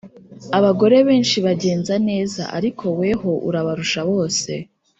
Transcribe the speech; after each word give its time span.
“abagore 0.57 0.95
benshi 1.07 1.37
bagenza 1.45 1.93
neza, 2.09 2.41
ariko 2.57 2.85
weho 2.99 3.31
urabarusha 3.47 4.01
bose” 4.11 4.51